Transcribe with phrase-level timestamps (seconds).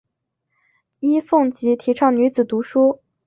[1.01, 3.01] 尹奉吉提倡女子读书。